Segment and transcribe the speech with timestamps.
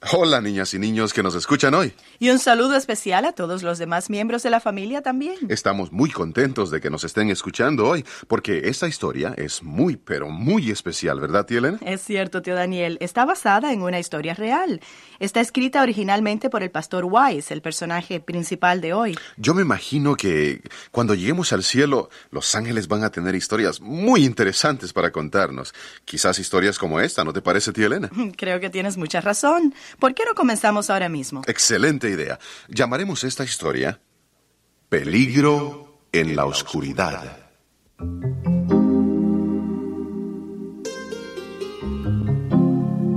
[0.00, 1.92] Hola niñas y niños que nos escuchan hoy.
[2.20, 5.34] Y un saludo especial a todos los demás miembros de la familia también.
[5.48, 10.30] Estamos muy contentos de que nos estén escuchando hoy, porque esta historia es muy, pero
[10.30, 11.78] muy especial, ¿verdad, tía Elena?
[11.84, 12.96] Es cierto, tío Daniel.
[13.00, 14.80] Está basada en una historia real.
[15.18, 19.18] Está escrita originalmente por el pastor Wise, el personaje principal de hoy.
[19.36, 20.62] Yo me imagino que
[20.92, 25.74] cuando lleguemos al cielo, los ángeles van a tener historias muy interesantes para contarnos.
[26.04, 28.08] Quizás historias como esta, ¿no te parece, tía Elena?
[28.36, 29.74] Creo que tienes mucha razón.
[29.98, 31.42] ¿Por qué no comenzamos ahora mismo?
[31.46, 32.38] Excelente idea.
[32.68, 34.00] Llamaremos esta historia
[34.88, 37.50] Peligro en la oscuridad.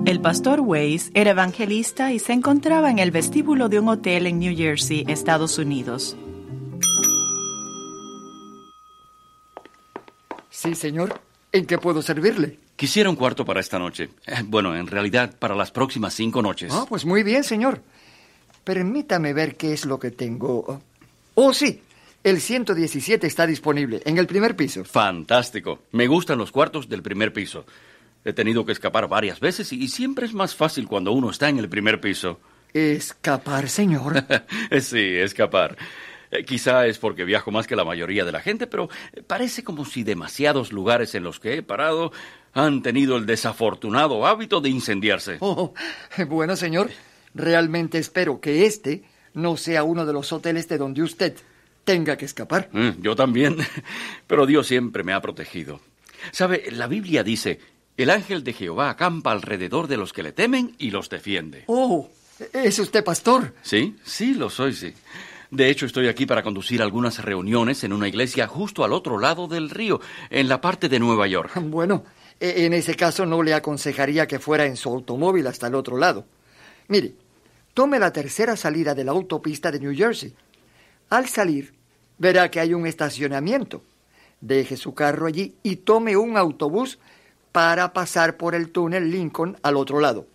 [0.06, 4.40] El pastor Weiss era evangelista y se encontraba en el vestíbulo de un hotel en
[4.40, 6.18] New Jersey, Estados Unidos.
[10.50, 11.22] Sí, señor.
[11.52, 12.58] ¿En qué puedo servirle?
[12.76, 14.10] Quisiera un cuarto para esta noche.
[14.26, 16.72] Eh, Bueno, en realidad, para las próximas cinco noches.
[16.74, 17.82] Ah, pues muy bien, señor.
[18.64, 20.82] Permítame ver qué es lo que tengo.
[21.36, 21.82] Oh, sí.
[22.24, 24.84] El 117 está disponible, en el primer piso.
[24.86, 25.80] Fantástico.
[25.92, 27.66] Me gustan los cuartos del primer piso.
[28.24, 31.58] He tenido que escapar varias veces y siempre es más fácil cuando uno está en
[31.58, 32.40] el primer piso.
[32.74, 34.24] ¿Escapar, señor?
[34.82, 35.76] sí, escapar.
[36.32, 39.64] Eh, Quizá es porque viajo más que la mayoría de la gente, pero eh, parece
[39.64, 42.12] como si demasiados lugares en los que he parado
[42.54, 45.38] han tenido el desafortunado hábito de incendiarse.
[45.40, 45.74] Oh,
[46.28, 46.90] bueno, señor.
[47.34, 51.34] Realmente espero que este no sea uno de los hoteles de donde usted
[51.86, 52.70] tenga que escapar.
[52.74, 53.56] Mm, Yo también,
[54.28, 55.80] pero Dios siempre me ha protegido.
[56.32, 57.60] Sabe, la Biblia dice,
[57.98, 61.64] el ángel de Jehová acampa alrededor de los que le temen y los defiende.
[61.68, 62.10] Oh,
[62.54, 63.56] ¿es usted pastor?
[63.62, 64.94] Sí, sí, lo soy, sí.
[65.52, 69.48] De hecho, estoy aquí para conducir algunas reuniones en una iglesia justo al otro lado
[69.50, 71.52] del río, en la parte de Nueva York.
[71.62, 72.06] Bueno,
[72.40, 75.98] e- en ese caso no le aconsejaría que fuera en su automóvil hasta el otro
[75.98, 76.26] lado.
[76.88, 77.16] Mire,
[77.74, 80.34] tome la tercera salida de la autopista de New Jersey.
[81.10, 81.74] Al salir,
[82.18, 83.84] verá que hay un estacionamiento.
[84.40, 86.98] Deje su carro allí y tome un autobús
[87.52, 90.28] para pasar por el túnel Lincoln al otro lado.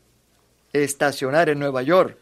[0.74, 2.18] Estacionar en Nueva York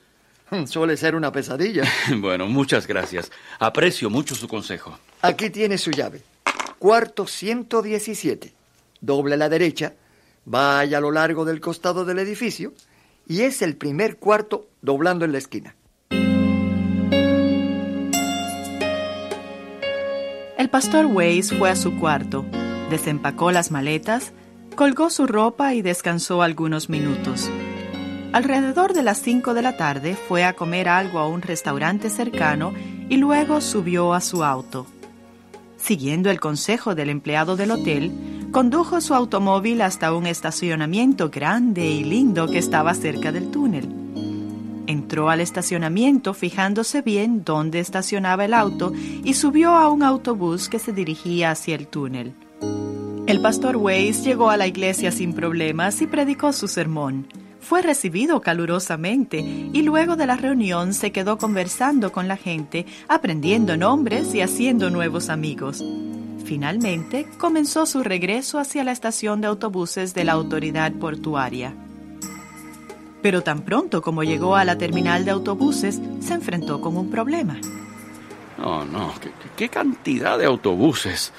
[0.66, 1.84] suele ser una pesadilla.
[2.16, 3.30] Bueno, muchas gracias.
[3.58, 4.98] Aprecio mucho su consejo.
[5.22, 6.22] Aquí tiene su llave.
[6.78, 8.52] Cuarto 117.
[9.00, 9.94] Doble a la derecha,
[10.44, 12.72] vaya a lo largo del costado del edificio
[13.26, 15.76] y es el primer cuarto doblando en la esquina.
[20.56, 22.46] El pastor Weiss fue a su cuarto,
[22.88, 24.32] desempacó las maletas,
[24.76, 27.50] colgó su ropa y descansó algunos minutos.
[28.34, 32.74] Alrededor de las 5 de la tarde fue a comer algo a un restaurante cercano
[33.08, 34.88] y luego subió a su auto.
[35.76, 38.10] Siguiendo el consejo del empleado del hotel,
[38.50, 43.88] condujo su automóvil hasta un estacionamiento grande y lindo que estaba cerca del túnel.
[44.88, 50.80] Entró al estacionamiento fijándose bien dónde estacionaba el auto y subió a un autobús que
[50.80, 52.34] se dirigía hacia el túnel.
[53.28, 57.28] El pastor Weiss llegó a la iglesia sin problemas y predicó su sermón.
[57.64, 63.76] Fue recibido calurosamente y luego de la reunión se quedó conversando con la gente, aprendiendo
[63.76, 65.82] nombres y haciendo nuevos amigos.
[66.44, 71.74] Finalmente comenzó su regreso hacia la estación de autobuses de la autoridad portuaria.
[73.22, 77.56] Pero tan pronto como llegó a la terminal de autobuses, se enfrentó con un problema.
[78.58, 81.32] No, no, ¿qué, qué- cantidad de autobuses?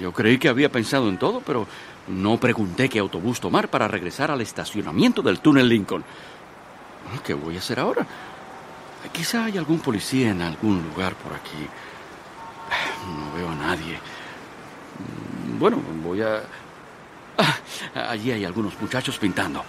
[0.00, 1.66] Yo creí que había pensado en todo, pero
[2.10, 6.04] no pregunté qué autobús tomar para regresar al estacionamiento del túnel Lincoln.
[7.24, 8.06] ¿Qué voy a hacer ahora?
[9.12, 11.66] Quizá hay algún policía en algún lugar por aquí.
[13.06, 13.98] No veo a nadie.
[15.58, 16.42] Bueno, voy a...
[17.38, 19.64] Ah, allí hay algunos muchachos pintando.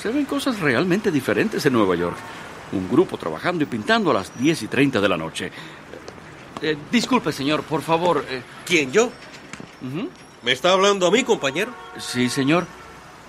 [0.00, 2.16] Se ven cosas realmente diferentes en Nueva York.
[2.72, 5.50] Un grupo trabajando y pintando a las 10 y 30 de la noche.
[6.60, 8.24] Eh, disculpe, señor, por favor.
[8.28, 9.10] eh, ¿Quién, yo?
[10.46, 11.74] ¿Me está hablando a mí, compañero?
[11.98, 12.68] Sí, señor.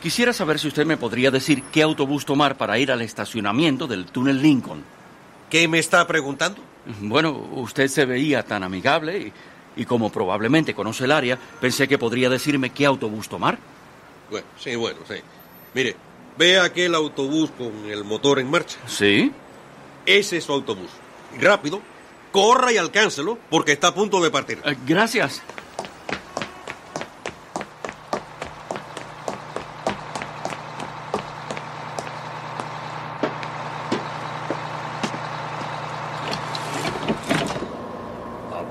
[0.04, 4.06] Quisiera saber si usted me podría decir qué autobús tomar para ir al estacionamiento del
[4.06, 4.84] túnel Lincoln.
[5.50, 6.62] ¿Qué me está preguntando?
[7.02, 9.34] Bueno, usted se veía tan amigable y,
[9.81, 13.58] y como probablemente conoce el área, pensé que podría decirme qué autobús tomar.
[14.30, 15.16] Bueno, sí, bueno, sí.
[15.74, 15.96] Mire,
[16.38, 18.78] ¿Ve aquel autobús con el motor en marcha?
[18.86, 19.31] ¿Sí?
[20.06, 20.92] Ese es su autobús.
[21.42, 21.81] Rápido,
[22.31, 24.62] corra y alcáncelo porque está a punto de partir.
[24.64, 25.42] Eh, gracias.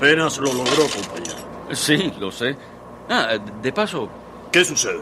[0.06, 1.35] Apenas lo logró, compañero.
[1.73, 2.56] Sí, lo sé.
[3.11, 4.08] Ah, de paso,
[4.53, 5.00] ¿Qué sucede?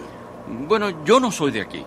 [0.67, 1.85] bueno, yo no soy de aquí.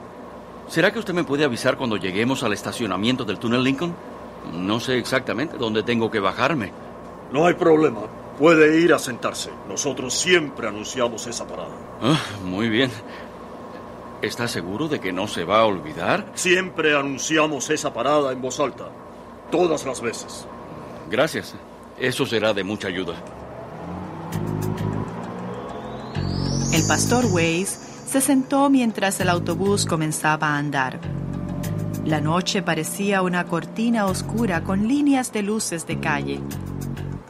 [0.67, 3.95] ¿Será que usted me puede avisar cuando lleguemos al estacionamiento del túnel Lincoln?
[4.53, 6.71] No sé exactamente dónde tengo que bajarme.
[7.31, 8.01] No hay problema.
[8.37, 9.49] Puede ir a sentarse.
[9.67, 11.73] Nosotros siempre anunciamos esa parada.
[12.03, 12.91] Ah, muy bien.
[14.21, 16.27] ¿Está seguro de que no se va a olvidar?
[16.35, 18.89] Siempre anunciamos esa parada en voz alta.
[19.49, 20.45] Todas las veces.
[21.09, 21.55] Gracias.
[21.99, 23.15] Eso será de mucha ayuda.
[26.71, 30.99] El pastor Weiss se sentó mientras el autobús comenzaba a andar.
[32.05, 36.39] La noche parecía una cortina oscura con líneas de luces de calle.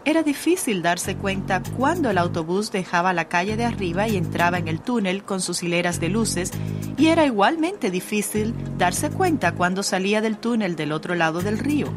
[0.04, 4.68] Era difícil darse cuenta cuando el autobús dejaba la calle de arriba y entraba en
[4.68, 6.52] el túnel con sus hileras de luces,
[6.98, 11.88] y era igualmente difícil darse cuenta cuando salía del túnel del otro lado del río.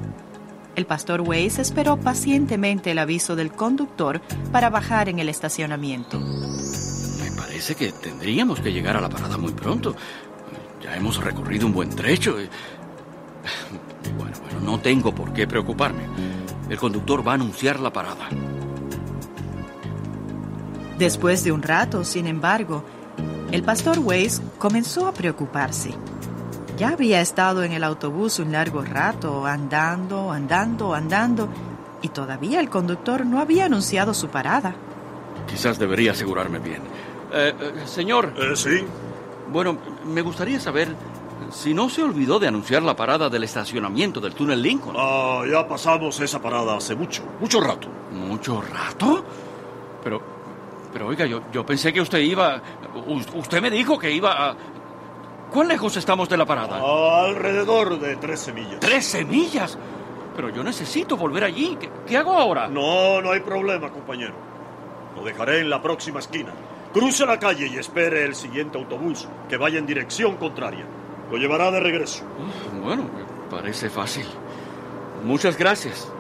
[0.81, 6.19] El pastor Weiss esperó pacientemente el aviso del conductor para bajar en el estacionamiento.
[6.19, 9.94] Me parece que tendríamos que llegar a la parada muy pronto.
[10.82, 12.35] Ya hemos recorrido un buen trecho.
[14.17, 16.05] Bueno, bueno, no tengo por qué preocuparme.
[16.71, 18.31] El conductor va a anunciar la parada.
[20.99, 22.87] Después de un rato, sin embargo,
[23.53, 25.93] el pastor Weiss comenzó a preocuparse.
[26.81, 31.47] Ya había estado en el autobús un largo rato, andando, andando, andando,
[32.00, 34.75] y todavía el conductor no había anunciado su parada.
[35.47, 36.81] Quizás debería asegurarme bien.
[37.35, 38.82] Eh, eh, señor, Eh, sí.
[39.53, 40.88] bueno, me gustaría saber
[41.53, 44.97] si no se olvidó de anunciar la parada del estacionamiento del túnel Lincoln.
[44.99, 47.88] Ah, ya pasamos esa parada hace mucho, mucho rato.
[48.11, 49.23] ¿Mucho rato?
[50.03, 50.23] Pero,
[50.94, 52.62] pero oiga, yo, yo pensé que usted iba...
[53.35, 54.56] Usted me dijo que iba a...
[55.52, 56.81] ¿Cuán lejos estamos de la parada?
[57.26, 58.81] Alrededor de 13 millas.
[58.81, 59.76] ¡Tres semillas!
[60.37, 61.76] Pero yo necesito volver allí.
[61.81, 62.69] ¿Qué, qué hago ahora?
[62.69, 64.32] No, no hay problema, compañero.
[65.17, 66.52] Lo dejaré en la próxima esquina.
[66.93, 70.85] Cruce la calle y espere el siguiente autobús que vaya en dirección contraria.
[71.31, 72.25] Lo llevará de regreso.
[72.82, 74.26] Bueno, me parece fácil.
[75.25, 76.11] Muchas gracias.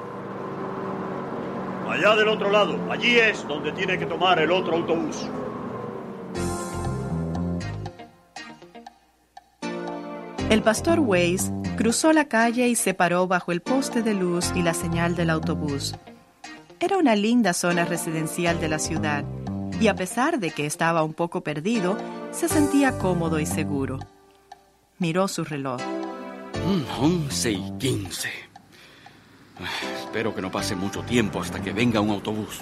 [1.88, 2.76] Allá del otro lado.
[2.90, 5.28] Allí es donde tiene que tomar el otro autobús.
[10.50, 14.62] El pastor Weiss cruzó la calle y se paró bajo el poste de luz y
[14.62, 15.94] la señal del autobús.
[16.80, 19.24] Era una linda zona residencial de la ciudad
[19.80, 21.96] y a pesar de que estaba un poco perdido,
[22.32, 24.00] se sentía cómodo y seguro.
[24.98, 25.80] Miró su reloj.
[26.98, 28.28] 11 y 15.
[29.60, 29.68] Ah,
[30.00, 32.60] Espero que no pase mucho tiempo hasta que venga un autobús.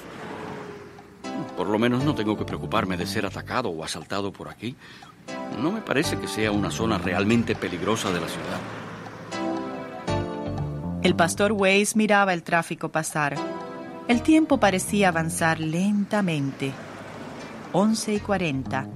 [1.56, 4.76] Por lo menos no tengo que preocuparme de ser atacado o asaltado por aquí.
[5.60, 8.60] No me parece que sea una zona realmente peligrosa de la ciudad.
[11.02, 13.36] El pastor Weiss miraba el tráfico pasar.
[14.08, 16.72] El tiempo parecía avanzar lentamente.
[17.72, 18.88] 11 y 40.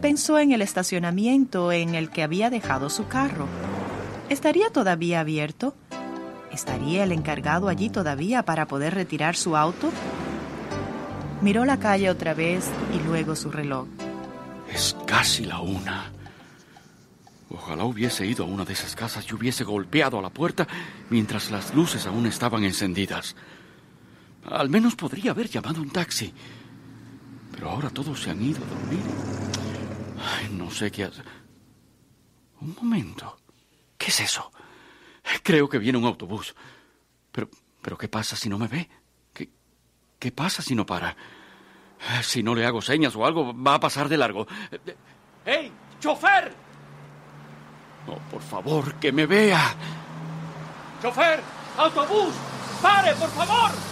[0.00, 3.46] Pensó en el estacionamiento en el que había dejado su carro.
[4.28, 5.74] ¿Estaría todavía abierto?
[6.52, 9.90] ¿Estaría el encargado allí todavía para poder retirar su auto?
[11.40, 13.86] Miró la calle otra vez y luego su reloj.
[14.72, 16.12] Es casi la una.
[17.50, 20.66] Ojalá hubiese ido a una de esas casas y hubiese golpeado a la puerta
[21.10, 23.36] mientras las luces aún estaban encendidas.
[24.44, 26.32] Al menos podría haber llamado un taxi.
[27.52, 29.04] Pero ahora todos se han ido a dormir.
[30.18, 31.26] Ay, no sé qué hacer.
[32.60, 33.36] Un momento.
[33.98, 34.50] ¿Qué es eso?
[35.42, 36.54] Creo que viene un autobús.
[37.30, 37.50] Pero,
[37.82, 38.88] pero ¿qué pasa si no me ve?
[39.32, 39.50] ¿Qué,
[40.18, 41.16] qué pasa si no para?
[42.22, 44.46] Si no le hago señas o algo, va a pasar de largo.
[45.44, 46.52] ¡Hey, chofer!
[48.06, 49.74] No, por favor, que me vea.
[51.00, 51.40] ¡Chofer!
[51.76, 52.34] ¡Autobús!
[52.80, 53.91] ¡Pare, por favor!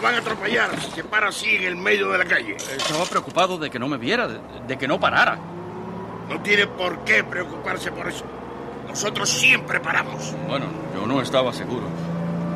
[0.00, 0.80] ¡Ey, lo van a atropellar!
[0.80, 2.56] Si se para así en el medio de la calle.
[2.56, 5.38] Estaba preocupado de que no me viera, de, de que no parara.
[6.28, 8.24] No tiene por qué preocuparse por eso.
[8.88, 10.34] Nosotros siempre paramos.
[10.48, 11.86] Bueno, yo no estaba seguro.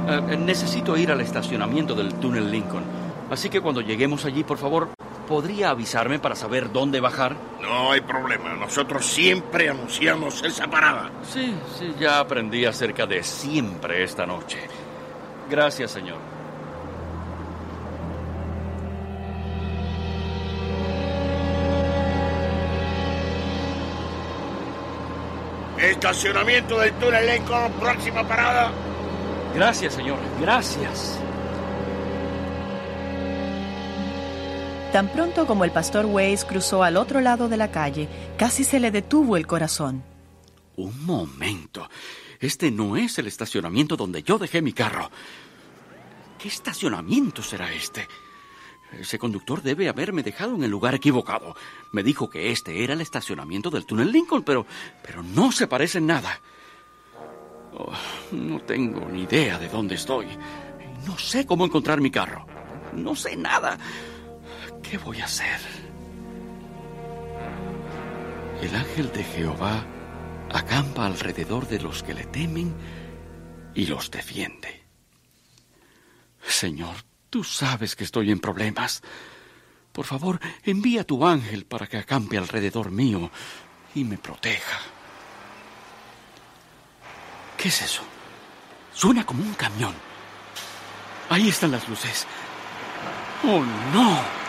[0.08, 2.84] Eh, necesito ir al estacionamiento del túnel Lincoln.
[3.30, 4.90] Así que cuando lleguemos allí, por favor,
[5.26, 7.36] ¿podría avisarme para saber dónde bajar?
[7.62, 8.54] No hay problema.
[8.54, 11.10] Nosotros siempre anunciamos esa parada.
[11.22, 14.58] Sí, sí, ya aprendí acerca de siempre esta noche.
[15.50, 16.33] Gracias, señor.
[25.90, 28.72] Estacionamiento del túnel Lincoln, próxima parada.
[29.54, 30.18] Gracias, señor.
[30.40, 31.18] Gracias.
[34.92, 38.80] Tan pronto como el pastor Weiss cruzó al otro lado de la calle, casi se
[38.80, 40.02] le detuvo el corazón.
[40.76, 41.88] Un momento.
[42.40, 45.10] Este no es el estacionamiento donde yo dejé mi carro.
[46.38, 48.06] ¿Qué estacionamiento será este?
[48.92, 51.56] Ese conductor debe haberme dejado en el lugar equivocado.
[51.92, 54.66] Me dijo que este era el estacionamiento del túnel Lincoln, pero,
[55.02, 56.40] pero no se parece en nada.
[57.72, 57.92] Oh,
[58.32, 60.26] no tengo ni idea de dónde estoy.
[61.04, 62.46] No sé cómo encontrar mi carro.
[62.92, 63.78] No sé nada.
[64.82, 65.60] ¿Qué voy a hacer?
[68.62, 69.84] El ángel de Jehová
[70.52, 72.74] acampa alrededor de los que le temen
[73.74, 74.84] y los defiende.
[76.46, 76.94] Señor,
[77.34, 79.02] tú sabes que estoy en problemas.
[79.90, 83.28] Por favor, envía a tu ángel para que acampe alrededor mío
[83.92, 84.78] y me proteja.
[87.56, 88.02] ¿Qué es eso?
[88.92, 89.92] Suena como un camión.
[91.28, 92.24] Ahí están las luces.
[93.42, 94.43] ¡Oh, no!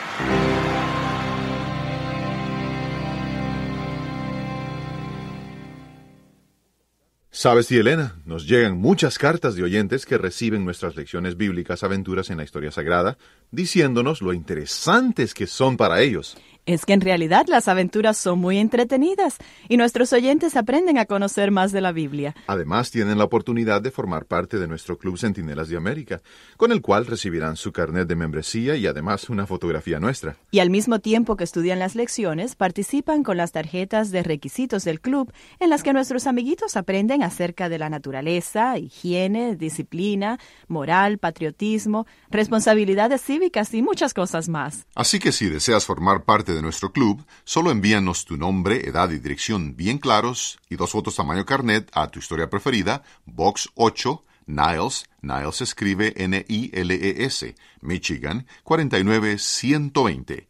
[7.45, 12.31] Sabes, y Elena, nos llegan muchas cartas de oyentes que reciben nuestras lecciones bíblicas aventuras
[12.31, 13.19] en la historia sagrada,
[13.51, 16.37] diciéndonos lo interesantes que son para ellos.
[16.67, 19.37] Es que en realidad las aventuras son muy entretenidas
[19.69, 22.35] y nuestros oyentes aprenden a conocer más de la Biblia.
[22.47, 26.23] Además, tienen la oportunidad de formar parte de nuestro Club Centinelas de América,
[26.57, 30.37] con el cual recibirán su carnet de membresía y además una fotografía nuestra.
[30.49, 35.01] Y al mismo tiempo que estudian las lecciones, participan con las tarjetas de requisitos del
[35.01, 42.07] club, en las que nuestros amiguitos aprenden acerca de la naturaleza, higiene, disciplina, moral, patriotismo,
[42.31, 44.87] responsabilidades cívicas y muchas cosas más.
[44.95, 49.19] Así que si deseas formar parte de nuestro club, solo envíanos tu nombre, edad y
[49.19, 55.05] dirección bien claros y dos fotos tamaño carnet a tu historia preferida, Box 8, Niles,
[55.21, 60.47] Niles escribe N-I-L-E-S, Michigan 49120.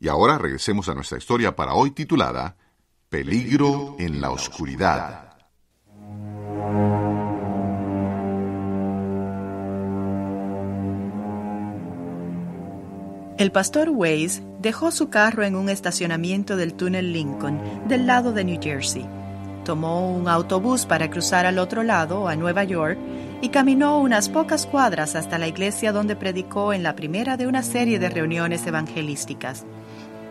[0.00, 2.56] Y ahora regresemos a nuestra historia para hoy titulada
[3.08, 5.31] Peligro en la oscuridad.
[13.42, 18.44] El pastor Weiss dejó su carro en un estacionamiento del túnel Lincoln, del lado de
[18.44, 19.04] New Jersey.
[19.64, 22.96] Tomó un autobús para cruzar al otro lado, a Nueva York,
[23.40, 27.64] y caminó unas pocas cuadras hasta la iglesia donde predicó en la primera de una
[27.64, 29.64] serie de reuniones evangelísticas.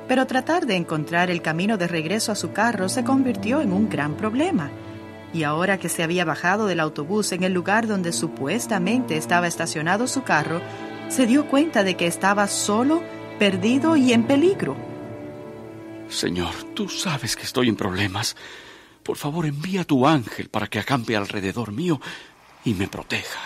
[0.07, 3.89] Pero tratar de encontrar el camino de regreso a su carro se convirtió en un
[3.89, 4.71] gran problema.
[5.33, 10.07] Y ahora que se había bajado del autobús en el lugar donde supuestamente estaba estacionado
[10.07, 10.61] su carro,
[11.11, 13.03] se dio cuenta de que estaba solo,
[13.37, 14.77] perdido y en peligro.
[16.09, 18.37] Señor, tú sabes que estoy en problemas.
[19.03, 21.99] Por favor, envía a tu ángel para que acampe alrededor mío
[22.63, 23.41] y me proteja.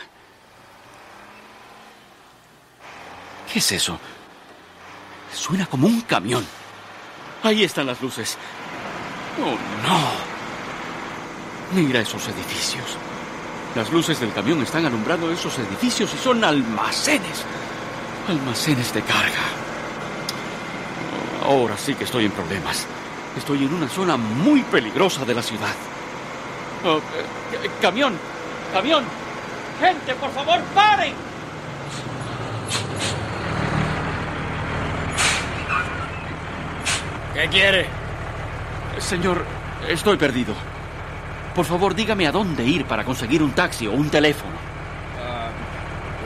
[3.52, 4.00] ¿Qué es eso?
[5.34, 6.46] Suena como un camión.
[7.42, 8.38] Ahí están las luces.
[9.42, 9.58] Oh,
[9.88, 10.00] no.
[11.82, 12.98] Mira esos edificios.
[13.76, 17.44] Las luces del camión están alumbrando esos edificios y son almacenes.
[18.30, 19.44] Almacenes de carga.
[21.44, 22.88] Ahora sí que estoy en problemas.
[23.38, 25.74] Estoy en una zona muy peligrosa de la ciudad.
[26.86, 28.14] Oh, eh, camión,
[28.72, 29.04] camión.
[29.82, 31.14] Gente, por favor, paren.
[37.34, 37.88] ¿Qué quiere?
[39.00, 39.44] Señor,
[39.90, 40.56] estoy perdido.
[41.56, 44.52] Por favor, dígame a dónde ir para conseguir un taxi o un teléfono.
[45.18, 45.50] Ah,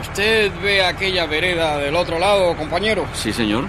[0.00, 3.06] ¿Usted ve aquella vereda del otro lado, compañero?
[3.14, 3.64] Sí, señor.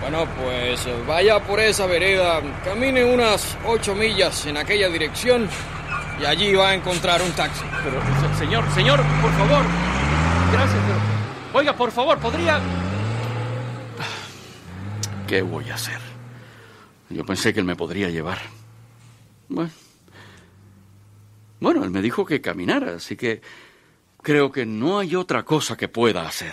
[0.00, 5.48] Bueno, pues vaya por esa vereda, camine unas ocho millas en aquella dirección
[6.20, 7.64] y allí va a encontrar un taxi.
[7.84, 8.00] Pero,
[8.38, 9.64] señor, señor, por favor.
[10.52, 11.58] Gracias, pero...
[11.58, 12.60] Oiga, por favor, ¿podría...?
[15.26, 15.98] ¿Qué voy a hacer?
[17.10, 18.38] Yo pensé que él me podría llevar.
[19.48, 19.70] Bueno,
[21.60, 23.40] bueno, él me dijo que caminara, así que
[24.22, 26.52] creo que no hay otra cosa que pueda hacer.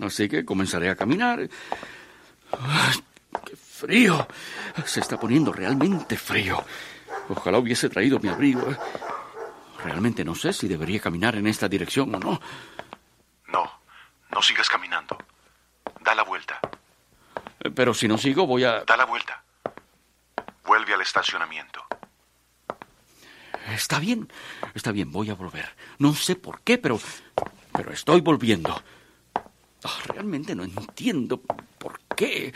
[0.00, 1.48] Así que comenzaré a caminar.
[3.44, 4.28] ¡Qué frío!
[4.84, 6.64] Se está poniendo realmente frío.
[7.28, 8.64] Ojalá hubiese traído mi abrigo.
[9.82, 12.40] Realmente no sé si debería caminar en esta dirección o no.
[13.48, 13.80] No,
[14.30, 15.18] no sigas caminando.
[16.00, 16.60] Da la vuelta.
[17.74, 18.84] Pero si no sigo, voy a...
[18.84, 19.42] Da la vuelta.
[20.64, 21.87] Vuelve al estacionamiento.
[23.74, 24.28] Está bien,
[24.74, 25.68] está bien, voy a volver.
[25.98, 27.00] No sé por qué, pero...
[27.72, 28.80] Pero estoy volviendo.
[29.84, 32.52] Ah, realmente no entiendo por qué.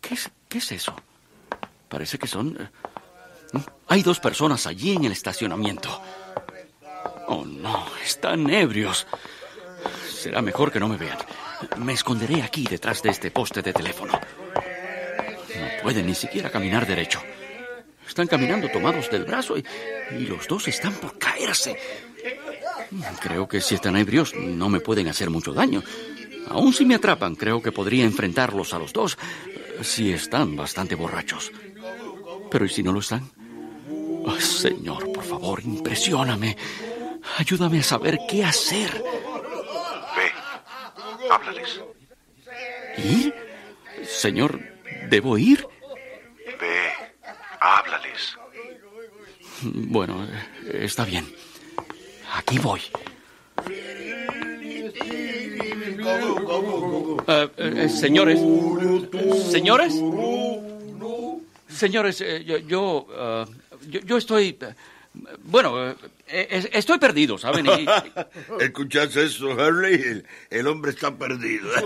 [0.00, 0.14] ¿Qué,
[0.58, 0.94] es, eso?
[1.88, 2.56] Parece que son...
[2.58, 3.58] eh,
[3.88, 6.00] Hay dos personas allí en el estacionamiento.
[7.28, 9.06] Oh, no, están ebrios.
[10.08, 11.18] Será mejor que no me vean.
[11.78, 14.12] Me esconderé aquí detrás de este poste de teléfono.
[14.14, 17.20] No pueden ni siquiera caminar derecho.
[18.10, 19.64] Están caminando tomados del brazo y,
[20.18, 21.78] y los dos están por caerse.
[23.22, 25.80] Creo que si están ebrios no me pueden hacer mucho daño.
[26.48, 30.96] Aún si me atrapan, creo que podría enfrentarlos a los dos eh, si están bastante
[30.96, 31.52] borrachos.
[32.50, 33.30] Pero ¿y si no lo están?
[34.26, 36.56] Ay, señor, por favor, impresióname.
[37.38, 38.90] Ayúdame a saber qué hacer.
[40.16, 40.32] Ve.
[41.30, 41.80] Háblales.
[42.98, 43.32] ¿Ir?
[44.02, 44.60] Señor,
[45.08, 45.64] ¿debo ir?
[46.60, 46.90] Ve.
[47.60, 48.36] Háblales.
[49.90, 50.24] Bueno,
[50.66, 51.26] eh, está bien.
[52.34, 52.80] Aquí voy.
[57.26, 58.38] Eh, eh, señores.
[59.50, 59.94] Señores.
[61.68, 63.06] Señores, eh, yo, yo,
[63.88, 64.56] yo, yo estoy...
[65.42, 65.96] Bueno,
[66.28, 67.66] estoy perdido, ¿saben?
[67.66, 69.94] Y- ¿Escuchas eso, Harley?
[69.94, 71.68] El, el hombre está perdido.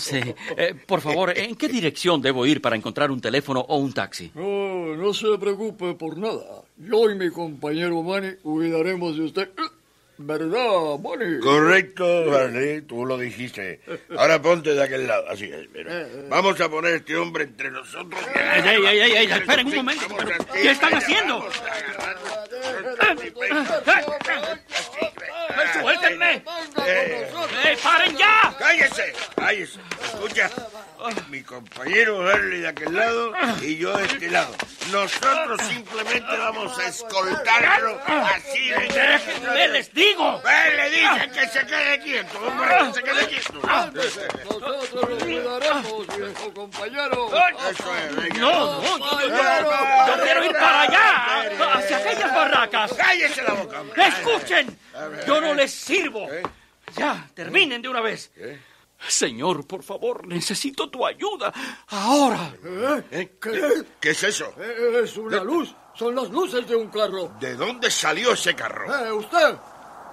[0.00, 0.18] Sí.
[0.56, 4.32] Eh, por favor, ¿en qué dirección debo ir para encontrar un teléfono o un taxi?
[4.34, 6.63] No, no se preocupe por nada.
[6.76, 9.48] Yo y mi compañero Manny cuidaremos de usted.
[10.16, 11.40] ¿Verdad, Manny?
[11.40, 13.80] Correcto, Harley, tú lo dijiste.
[14.16, 15.68] Ahora ponte de aquel lado, así es.
[15.72, 16.06] mira.
[16.28, 18.20] Vamos a poner a este hombre entre nosotros.
[18.34, 20.06] ¡Ey, ey, ey, ey, esperen un momento!
[20.52, 21.48] ¿Qué están haciendo?
[25.80, 26.42] ¡Suéltenme!
[26.86, 27.30] Eh,
[27.64, 28.54] ¡Eh, paren ya!
[28.58, 29.12] ¡Cállese!
[29.36, 29.80] ¡Cállese!
[30.04, 30.50] Escucha,
[31.28, 33.32] mi compañero Harley de aquel lado
[33.62, 34.54] y yo de este lado.
[34.92, 40.42] Nosotros simplemente vamos a escoltarlo así de ¡Déjenme, les digo!
[40.48, 42.68] ¡Eh, le dije que se quede quieto, hombre!
[42.86, 43.60] ¡Que se quede quieto!
[44.44, 47.30] Nosotros lo cuidaremos, viejo compañero.
[47.70, 48.38] Eso es, venga.
[48.38, 49.20] ¡No, no!
[49.20, 51.74] Yo, yo- yo quiero ir para allá!
[51.74, 52.92] ¡Hacia aquellas barracas!
[52.94, 54.06] ¡Cállese la boca, hombre!
[54.06, 54.78] ¡Escuchen!
[55.26, 56.26] Yo no les sirvo.
[56.96, 58.30] Ya, terminen de una vez.
[59.08, 61.52] Señor, por favor, necesito tu ayuda.
[61.88, 62.54] Ahora.
[63.10, 63.36] ¿Eh?
[64.00, 64.54] ¿Qué es eso?
[64.58, 65.74] Eh, Es una luz.
[65.94, 67.32] Son las luces de un carro.
[67.38, 69.06] ¿De dónde salió ese carro?
[69.06, 69.56] Eh, ¿Usted?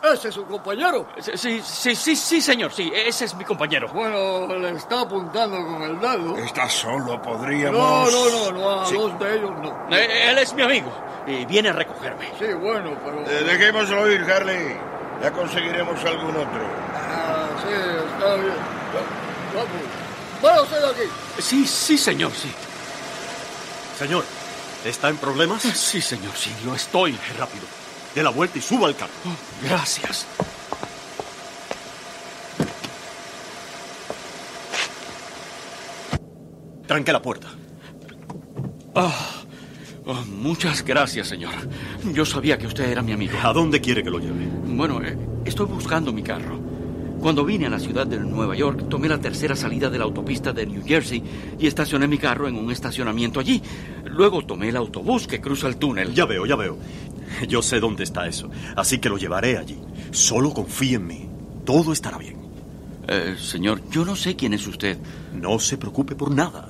[0.03, 1.05] ¿Ese es su compañero?
[1.19, 3.87] Sí, sí, sí, sí, señor, sí, ese es mi compañero.
[3.89, 6.37] Bueno, le está apuntando con el dedo.
[6.37, 8.11] Está solo, No, podríamos...
[8.11, 8.95] no, no, no, a Sí.
[8.95, 9.95] dos de ellos no.
[9.95, 10.91] Eh, él es mi amigo
[11.27, 12.31] y viene a recogerme.
[12.39, 13.21] Sí, bueno, pero...
[13.29, 14.75] Eh, dejémoslo ir, Harley.
[15.21, 16.61] Ya conseguiremos algún otro.
[16.95, 18.55] Ah, sí, está bien.
[19.53, 19.69] Vamos.
[20.41, 21.11] Váyase de aquí.
[21.39, 22.51] Sí, sí, señor, sí.
[23.99, 24.25] Señor,
[24.83, 25.61] ¿está en problemas?
[25.61, 27.15] Sí, señor, sí, lo estoy.
[27.37, 27.65] Rápido.
[28.15, 29.11] Dé la vuelta y suba al carro.
[29.63, 30.27] Gracias.
[36.87, 37.47] Tranque la puerta.
[38.95, 39.43] Ah,
[40.05, 41.53] oh, muchas gracias, señor.
[42.11, 43.37] Yo sabía que usted era mi amigo.
[43.41, 44.45] ¿A dónde quiere que lo lleve?
[44.65, 46.59] Bueno, eh, estoy buscando mi carro.
[47.21, 50.51] Cuando vine a la ciudad de Nueva York, tomé la tercera salida de la autopista
[50.51, 51.23] de New Jersey
[51.59, 53.61] y estacioné mi carro en un estacionamiento allí.
[54.05, 56.13] Luego tomé el autobús que cruza el túnel.
[56.13, 56.77] Ya veo, ya veo.
[57.47, 59.79] Yo sé dónde está eso, así que lo llevaré allí.
[60.11, 61.29] Solo confíe en mí.
[61.65, 62.37] Todo estará bien.
[63.07, 64.97] Eh, señor, yo no sé quién es usted.
[65.33, 66.69] No se preocupe por nada.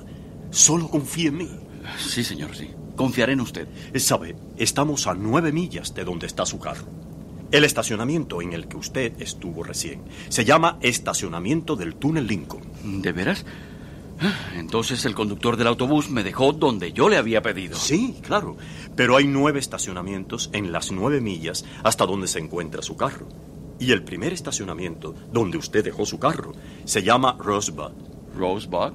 [0.50, 1.50] Solo confíe en mí.
[1.98, 2.70] Sí, señor, sí.
[2.96, 3.68] Confiaré en usted.
[3.96, 6.84] Sabe, estamos a nueve millas de donde está su carro.
[7.50, 12.62] El estacionamiento en el que usted estuvo recién se llama Estacionamiento del Túnel Lincoln.
[13.02, 13.44] ¿De veras?
[14.56, 17.76] Entonces el conductor del autobús me dejó donde yo le había pedido.
[17.76, 18.56] Sí, claro.
[18.96, 23.28] Pero hay nueve estacionamientos en las nueve millas hasta donde se encuentra su carro.
[23.78, 26.52] Y el primer estacionamiento donde usted dejó su carro
[26.84, 27.92] se llama Rosebud.
[28.34, 28.92] Rosebud.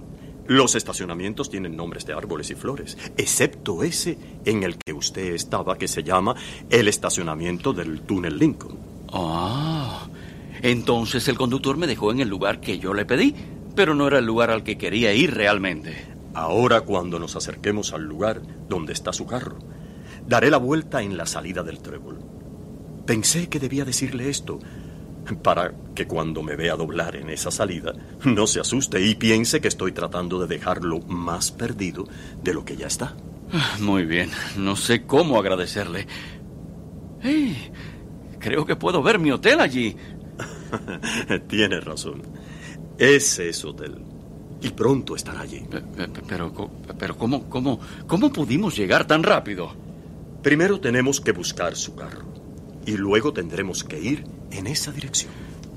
[0.48, 5.78] Los estacionamientos tienen nombres de árboles y flores, excepto ese en el que usted estaba,
[5.78, 6.36] que se llama
[6.70, 8.78] el estacionamiento del túnel Lincoln.
[9.12, 10.08] Ah,
[10.62, 13.36] entonces el conductor me dejó en el lugar que yo le pedí,
[13.78, 15.96] pero no era el lugar al que quería ir realmente.
[16.34, 19.60] Ahora, cuando nos acerquemos al lugar donde está su carro,
[20.26, 22.18] daré la vuelta en la salida del trébol.
[23.06, 24.58] Pensé que debía decirle esto
[25.44, 27.94] para que cuando me vea doblar en esa salida
[28.26, 32.08] no se asuste y piense que estoy tratando de dejarlo más perdido
[32.42, 33.16] de lo que ya está.
[33.54, 36.08] Ah, Muy bien, no sé cómo agradecerle.
[37.22, 37.72] ¡Hey!
[38.40, 39.96] Creo que puedo ver mi hotel allí.
[41.48, 42.37] Tiene razón.
[42.98, 43.96] Ese es hotel.
[44.62, 45.64] Y pronto estará allí.
[46.28, 46.52] Pero,
[46.98, 49.72] pero, ¿cómo, cómo, ¿cómo pudimos llegar tan rápido?
[50.42, 52.26] Primero tenemos que buscar su carro.
[52.86, 55.32] Y luego tendremos que ir en esa dirección.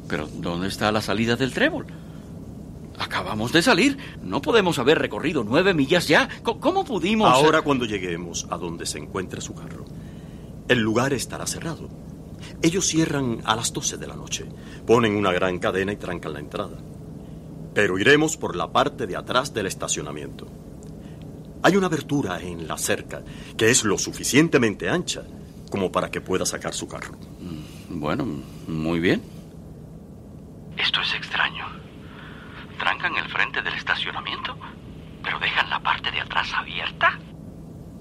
[0.09, 1.87] Pero, ¿dónde está la salida del trébol?
[2.98, 3.98] Acabamos de salir.
[4.22, 6.28] No podemos haber recorrido nueve millas ya.
[6.42, 7.33] ¿Cómo pudimos...?
[7.33, 9.85] Ahora cuando lleguemos a donde se encuentra su carro,
[10.68, 11.88] el lugar estará cerrado.
[12.62, 14.46] Ellos cierran a las doce de la noche,
[14.87, 16.78] ponen una gran cadena y trancan la entrada.
[17.74, 20.46] Pero iremos por la parte de atrás del estacionamiento.
[21.62, 23.22] Hay una abertura en la cerca
[23.56, 25.22] que es lo suficientemente ancha
[25.70, 27.12] como para que pueda sacar su carro.
[27.38, 28.26] Mm, bueno,
[28.66, 29.22] muy bien.
[30.76, 31.66] Esto es extraño.
[32.78, 34.56] Trancan el frente del estacionamiento,
[35.22, 37.18] pero dejan la parte de atrás abierta.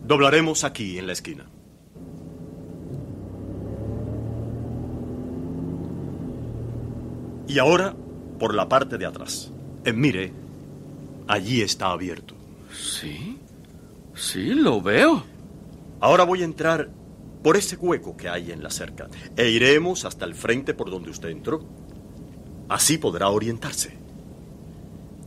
[0.02, 1.46] Doblaremos aquí en la esquina.
[7.48, 7.96] Y ahora
[8.40, 9.52] por la parte de atrás.
[9.86, 10.32] Eh, mire,
[11.28, 12.36] allí está abierto.
[12.72, 13.38] Sí,
[14.16, 15.24] sí, lo veo.
[16.00, 16.90] Ahora voy a entrar
[17.44, 21.10] por ese hueco que hay en la cerca e iremos hasta el frente por donde
[21.10, 21.64] usted entró.
[22.68, 23.98] Así podrá orientarse.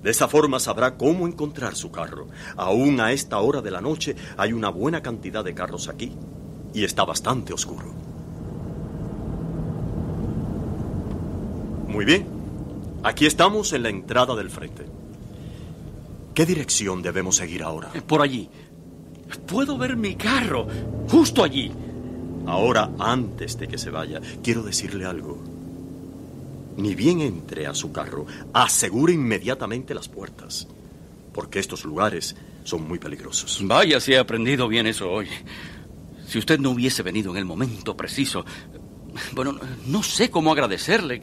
[0.03, 2.29] De esa forma sabrá cómo encontrar su carro.
[2.57, 6.12] Aún a esta hora de la noche hay una buena cantidad de carros aquí
[6.75, 7.87] y está bastante oscuro.
[11.88, 12.32] Muy bien.
[13.05, 14.87] Aquí estamos en la entrada del frente.
[16.35, 17.91] ¿Qué dirección debemos seguir ahora?
[17.95, 18.49] Eh, por allí.
[19.47, 20.67] Puedo ver mi carro,
[21.09, 21.73] justo allí.
[22.47, 25.43] Ahora, antes de que se vaya, quiero decirle algo.
[26.77, 30.67] Ni bien entre a su carro, asegure inmediatamente las puertas,
[31.35, 32.35] porque estos lugares
[32.65, 33.61] son muy peligrosos.
[33.65, 35.29] Vaya si he aprendido bien eso hoy.
[36.27, 38.45] Si usted no hubiese venido en el momento preciso,
[39.33, 41.23] bueno, no sé cómo agradecerle.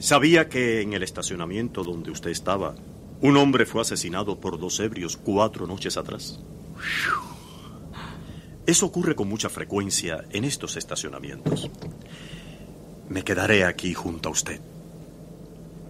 [0.00, 2.74] ¿Sabía que en el estacionamiento donde usted estaba,
[3.20, 6.40] un hombre fue asesinado por dos ebrios cuatro noches atrás?
[8.64, 11.70] Eso ocurre con mucha frecuencia en estos estacionamientos.
[13.10, 14.58] Me quedaré aquí junto a usted.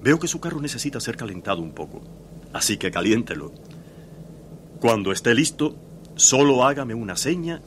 [0.03, 2.03] Veo que su carro necesita ser calentado un poco,
[2.53, 3.53] así que caliéntelo.
[4.81, 5.77] Cuando esté listo,
[6.17, 7.63] solo hágame una seña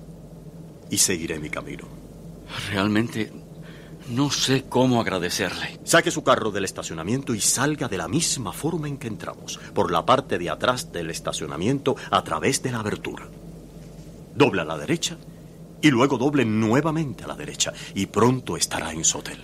[0.89, 1.88] y seguiré mi camino.
[2.69, 3.32] Realmente
[4.09, 5.79] no sé cómo agradecerle.
[5.83, 9.91] Saque su carro del estacionamiento y salga de la misma forma en que entramos, por
[9.91, 13.27] la parte de atrás del estacionamiento a través de la abertura.
[14.35, 15.17] Doble a la derecha
[15.81, 19.39] y luego doble nuevamente a la derecha y pronto estará en su hotel.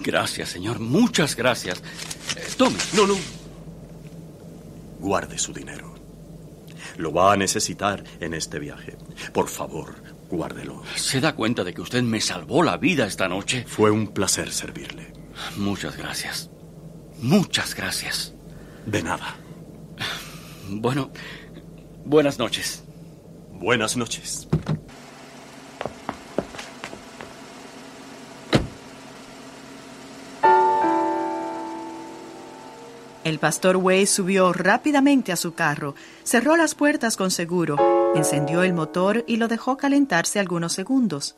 [0.00, 0.80] Gracias, señor.
[0.80, 1.82] Muchas gracias.
[2.36, 2.76] Eh, tome.
[2.94, 3.16] No, no.
[5.00, 5.94] Guarde su dinero.
[6.96, 8.96] Lo va a necesitar en este viaje.
[9.32, 9.94] Por favor,
[10.30, 10.82] Guárdelo.
[10.96, 13.64] ¿Se da cuenta de que usted me salvó la vida esta noche?
[13.66, 15.12] Fue un placer servirle.
[15.56, 16.50] Muchas gracias.
[17.20, 18.34] Muchas gracias.
[18.86, 19.36] De nada.
[20.68, 21.10] Bueno,
[22.04, 22.84] buenas noches.
[23.52, 24.48] Buenas noches.
[33.24, 37.76] El pastor Way subió rápidamente a su carro, cerró las puertas con seguro,
[38.14, 41.36] encendió el motor y lo dejó calentarse algunos segundos.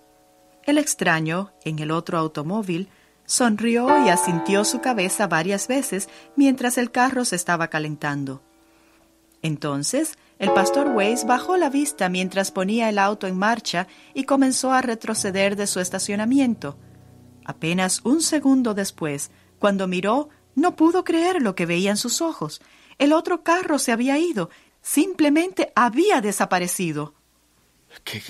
[0.65, 2.89] El extraño, en el otro automóvil,
[3.25, 8.43] sonrió y asintió su cabeza varias veces mientras el carro se estaba calentando.
[9.43, 14.73] Entonces, el pastor Weiss bajó la vista mientras ponía el auto en marcha y comenzó
[14.73, 16.77] a retroceder de su estacionamiento.
[17.45, 22.61] Apenas un segundo después, cuando miró, no pudo creer lo que veía en sus ojos.
[22.99, 24.51] El otro carro se había ido,
[24.87, 27.15] simplemente había desaparecido.
[28.05, 28.23] ¿Qué,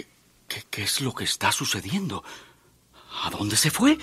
[0.71, 2.25] qué, es lo que está sucediendo?
[3.25, 3.99] ¿A dónde se fue?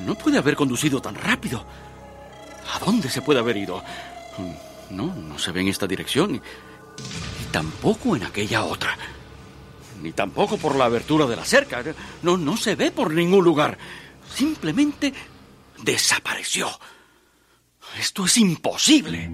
[0.00, 1.64] No puede haber conducido tan rápido.
[2.74, 3.82] ¿A dónde se puede haber ido?
[4.90, 6.34] No, no se ve en esta dirección.
[6.34, 6.40] Y,
[7.52, 8.98] tampoco en aquella otra.
[10.02, 11.84] Ni tampoco por la abertura de la cerca.
[12.22, 13.78] No, no se ve por ningún lugar.
[14.34, 15.14] Simplemente
[15.78, 16.68] desapareció.
[17.98, 19.30] Esto es imposible.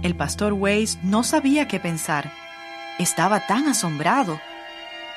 [0.00, 2.30] El pastor Weiss no sabía qué pensar.
[3.00, 4.40] Estaba tan asombrado.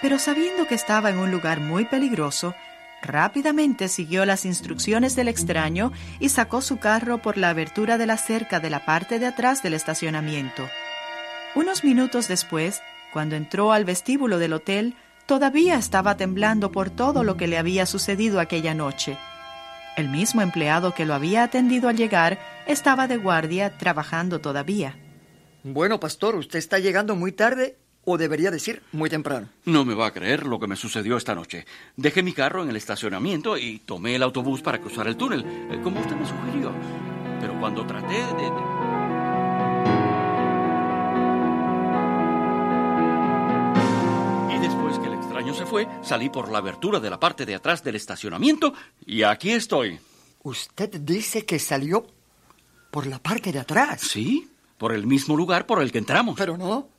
[0.02, 2.56] Pero sabiendo que estaba en un lugar muy peligroso,
[3.04, 8.18] rápidamente siguió las instrucciones del extraño y sacó su carro por la abertura de la
[8.18, 10.68] cerca de la parte de atrás del estacionamiento.
[11.54, 12.82] Unos minutos después,
[13.14, 14.96] cuando entró al vestíbulo del hotel,
[15.28, 19.16] todavía estaba temblando por todo lo que le había sucedido aquella noche.
[19.96, 24.98] El mismo empleado que lo había atendido al llegar estaba de guardia trabajando todavía.
[25.64, 29.50] Bueno, pastor, usted está llegando muy tarde o debería decir muy temprano.
[29.66, 31.66] No me va a creer lo que me sucedió esta noche.
[31.96, 35.80] Dejé mi carro en el estacionamiento y tomé el autobús para cruzar el túnel, eh,
[35.84, 36.72] como usted me sugirió.
[37.40, 38.52] Pero cuando traté de...
[44.56, 47.56] y después que el extraño se fue, salí por la abertura de la parte de
[47.56, 48.74] atrás del estacionamiento
[49.06, 50.00] y aquí estoy.
[50.44, 52.08] Usted dice que salió
[52.92, 54.02] por la parte de atrás?
[54.02, 56.36] Sí, por el mismo lugar por el que entramos.
[56.38, 56.90] Pero no.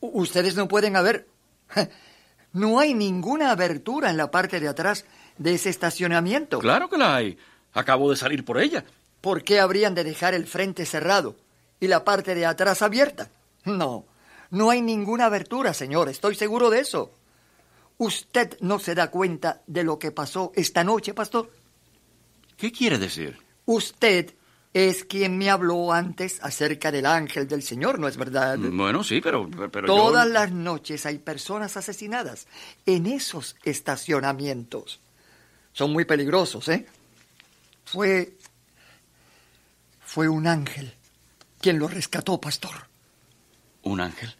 [0.00, 1.26] Ustedes no pueden haber...
[2.50, 5.04] No hay ninguna abertura en la parte de atrás
[5.36, 6.60] de ese estacionamiento.
[6.60, 7.36] Claro que la hay.
[7.74, 8.86] Acabo de salir por ella.
[9.20, 11.36] ¿Por qué habrían de dejar el frente cerrado
[11.78, 13.30] y la parte de atrás abierta?
[13.66, 14.06] No,
[14.50, 16.08] no hay ninguna abertura, señor.
[16.08, 17.12] Estoy seguro de eso.
[17.98, 21.50] ¿Usted no se da cuenta de lo que pasó esta noche, pastor?
[22.56, 23.38] ¿Qué quiere decir?
[23.66, 24.34] Usted
[24.74, 28.58] es quien me habló antes acerca del ángel del Señor, ¿no es verdad?
[28.58, 29.48] Bueno, sí, pero...
[29.72, 32.46] pero Todas las noches hay personas asesinadas
[32.84, 35.00] en esos estacionamientos.
[35.72, 36.86] Son muy peligrosos, ¿eh?
[37.84, 38.34] Fue...
[40.00, 40.94] Fue un ángel
[41.60, 42.88] quien lo rescató, pastor.
[43.82, 44.34] ¿Un ángel?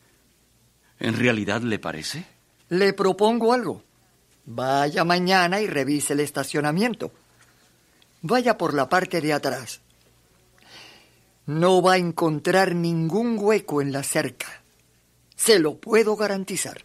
[1.01, 2.25] ¿En realidad le parece?
[2.69, 3.83] Le propongo algo.
[4.47, 7.13] Vaya mañana y revise el estacionamiento.
[8.23, 9.81] Vaya por la parte de atrás
[11.49, 14.63] no va a encontrar ningún hueco en la cerca.
[15.35, 16.85] Se lo puedo garantizar.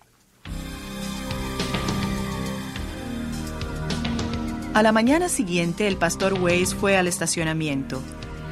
[4.74, 8.02] A la mañana siguiente, el pastor Weiss fue al estacionamiento.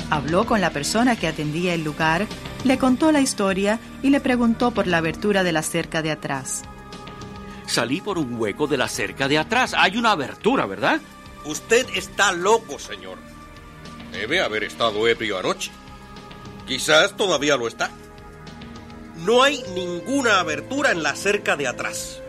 [0.09, 2.27] Habló con la persona que atendía el lugar,
[2.65, 6.63] le contó la historia y le preguntó por la abertura de la cerca de atrás.
[7.67, 9.73] Salí por un hueco de la cerca de atrás.
[9.77, 10.99] Hay una abertura, ¿verdad?
[11.45, 13.17] Usted está loco, señor.
[14.11, 15.71] Debe haber estado ebrio anoche.
[16.71, 17.89] Quizás todavía lo está.
[19.25, 22.21] No hay ninguna abertura en la cerca de atrás.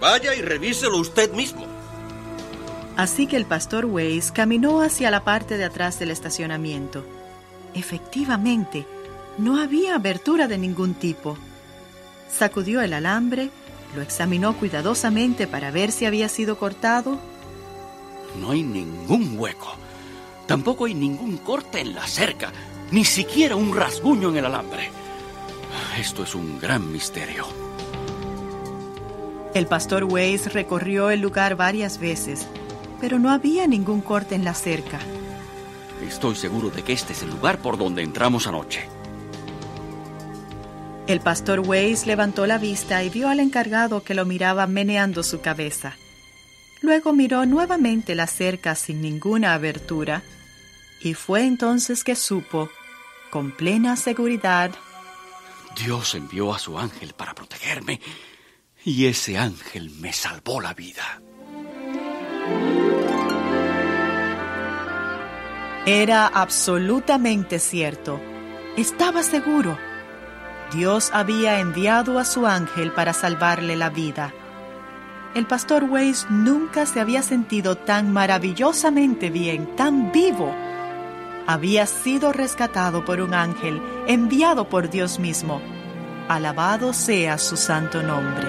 [0.00, 1.66] Vaya y revíselo usted mismo.
[2.96, 7.06] Así que el pastor Weiss caminó hacia la parte de atrás del estacionamiento.
[7.72, 8.88] Efectivamente,
[9.38, 11.38] no había abertura de ningún tipo.
[12.28, 13.50] Sacudió el alambre,
[13.94, 17.20] lo examinó cuidadosamente para ver si había sido cortado.
[18.36, 19.76] No hay ningún hueco.
[20.48, 22.52] Tampoco hay ningún corte en la cerca.
[22.90, 24.90] Ni siquiera un rasguño en el alambre.
[25.96, 27.46] Esto es un gran misterio.
[29.54, 32.48] El pastor Weiss recorrió el lugar varias veces,
[33.00, 34.98] pero no había ningún corte en la cerca.
[36.06, 38.88] Estoy seguro de que este es el lugar por donde entramos anoche.
[41.06, 45.40] El pastor Weiss levantó la vista y vio al encargado que lo miraba meneando su
[45.40, 45.96] cabeza.
[46.80, 50.22] Luego miró nuevamente la cerca sin ninguna abertura
[51.00, 52.68] y fue entonces que supo
[53.30, 54.72] con plena seguridad.
[55.76, 58.00] Dios envió a su ángel para protegerme
[58.84, 61.22] y ese ángel me salvó la vida.
[65.86, 68.20] Era absolutamente cierto.
[68.76, 69.78] Estaba seguro.
[70.72, 74.32] Dios había enviado a su ángel para salvarle la vida.
[75.34, 80.54] El pastor Weiss nunca se había sentido tan maravillosamente bien, tan vivo
[81.52, 85.60] había sido rescatado por un ángel enviado por Dios mismo.
[86.28, 88.46] Alabado sea su santo nombre.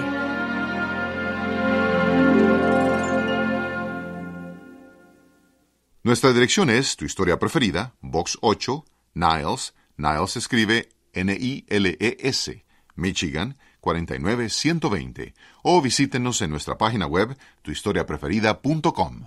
[6.04, 8.84] Nuestra dirección es Tu Historia Preferida, Box 8,
[9.14, 9.74] Niles.
[9.96, 15.34] Niles escribe N-I-L-E-S, Michigan 49120.
[15.64, 19.26] O visítenos en nuestra página web tuhistoriapreferida.com.